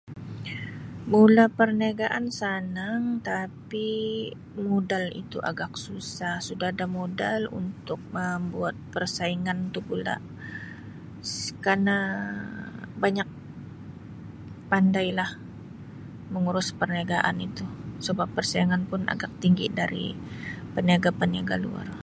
[1.13, 3.89] Mula perniagaan sanang tapi
[4.67, 10.15] modal itu agak susah sudah ada modal untuk, Um buat persaingan tu pula
[11.33, 11.99] s-kana
[13.03, 13.29] banyak
[14.71, 15.29] pandailah
[16.33, 17.63] mengurus perniagaan itu
[18.05, 20.05] sebab persaingan pun agak tinggi dari
[20.73, 21.89] peniaga-peniaga luar.